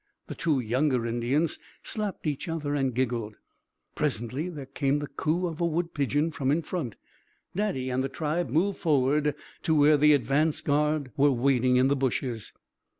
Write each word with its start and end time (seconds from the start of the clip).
The 0.25 0.33
two 0.33 0.59
younger 0.59 1.05
Indians 1.05 1.59
slapped 1.83 2.25
each 2.25 2.47
other 2.49 2.73
and 2.73 2.91
giggled. 2.95 3.37
Presently 3.93 4.49
there 4.49 4.65
came 4.65 4.97
the 4.97 5.05
"coo" 5.05 5.45
of 5.45 5.61
a 5.61 5.65
wood 5.67 5.93
pigeon 5.93 6.31
from 6.31 6.49
in 6.49 6.63
front. 6.63 6.95
Daddy 7.55 7.91
and 7.91 8.03
the 8.03 8.09
tribe 8.09 8.49
moved 8.49 8.79
forward 8.79 9.35
to 9.61 9.75
where 9.75 9.97
the 9.97 10.13
advance 10.13 10.59
guard 10.61 11.11
were 11.17 11.29
waiting 11.29 11.75
in 11.75 11.87
the 11.87 11.95
bushes. 11.95 12.51